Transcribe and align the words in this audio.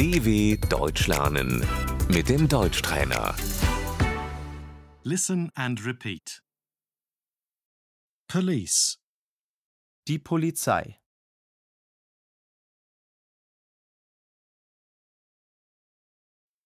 DW 0.00 0.56
Deutsch 0.70 1.08
lernen 1.08 1.62
mit 2.08 2.30
dem 2.30 2.48
Deutschtrainer. 2.48 3.36
Listen 5.02 5.50
and 5.54 5.84
repeat. 5.84 6.42
Police, 8.26 8.96
Die 10.08 10.18
Polizei. 10.18 10.98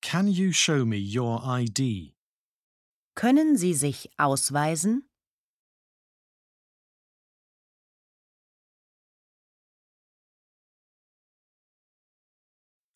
can 0.00 0.28
you 0.28 0.52
show 0.52 0.86
me 0.86 0.96
your 0.96 1.42
ID? 1.44 2.14
Können 3.14 3.58
Sie 3.58 3.74
sich 3.74 4.10
ausweisen? 4.16 5.07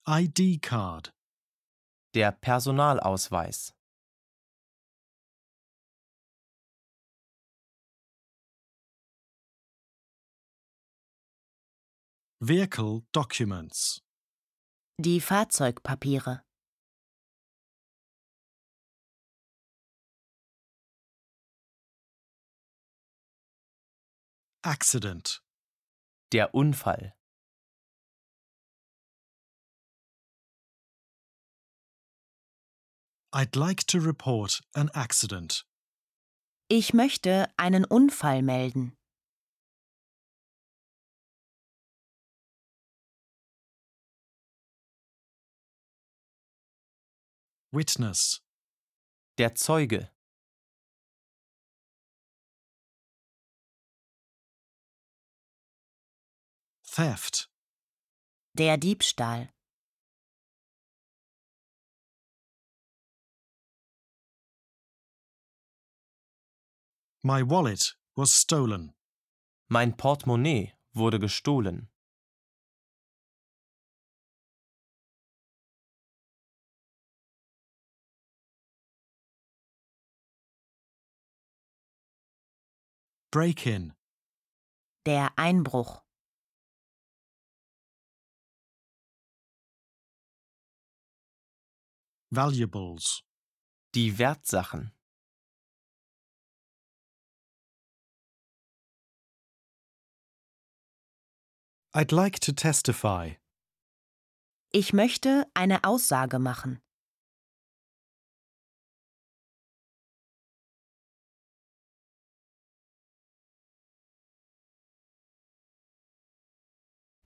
ID 0.05 0.59
card, 0.61 1.13
Der 2.15 2.33
Personalausweis. 2.33 3.73
vehicle 12.41 13.07
documents, 13.13 14.03
Die 14.99 15.21
Fahrzeugpapiere. 15.21 16.43
accident, 24.65 25.43
Der 26.33 26.55
Unfall. 26.55 27.15
I'd 33.35 33.57
like 33.57 33.85
to 33.87 33.99
report 33.99 34.61
an 34.75 34.91
accident. 34.95 35.65
Ich 36.69 36.93
möchte 36.93 37.49
einen 37.57 37.85
Unfall 37.87 38.43
melden. 38.43 38.93
Witness, 47.73 48.43
Der 49.39 49.55
Zeuge. 49.55 50.11
theft, 56.85 57.49
Der 58.55 58.77
Diebstahl. 58.77 59.49
My 67.25 67.41
wallet 67.41 67.95
was 68.17 68.35
stolen. 68.35 68.93
Mein 69.69 69.97
Portemonnaie 69.97 70.73
wurde 70.93 71.21
gestohlen. 71.21 71.89
Break 83.31 83.67
in, 83.67 83.95
Der 85.07 85.33
Einbruch. 85.37 86.03
valuables, 92.31 93.23
Die 93.95 94.19
Wertsachen. 94.19 94.93
I'd 101.95 102.11
like 102.11 102.41
to 102.41 102.53
testify. 102.53 103.37
Ich 104.73 104.95
möchte 104.95 105.47
eine 105.53 105.85
Aussage 105.85 106.39
machen. 106.39 106.81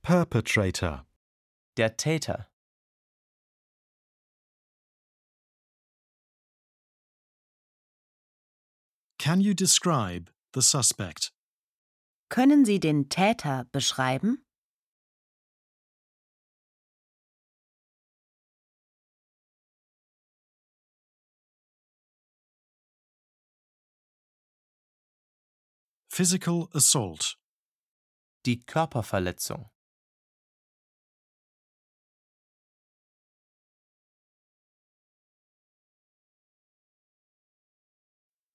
Perpetrator, 0.02 1.06
Der 1.76 1.96
Täter. 1.96 2.48
can 9.18 9.40
you 9.40 9.54
describe 9.54 10.30
the 10.54 10.62
suspect? 10.62 11.32
Können 12.28 12.64
Sie 12.64 12.78
den 12.78 13.08
Täter 13.08 13.66
beschreiben? 13.72 14.45
Physical 26.16 26.70
assault, 26.72 27.36
Die 28.46 28.64
Körperverletzung. 28.64 29.68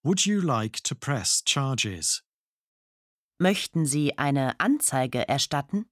would 0.02 0.26
you 0.26 0.40
like 0.40 0.80
to 0.82 0.96
press 0.96 1.40
charges? 1.44 2.24
Möchten 3.38 3.86
Sie 3.86 4.18
eine 4.18 4.58
Anzeige 4.58 5.28
erstatten? 5.28 5.91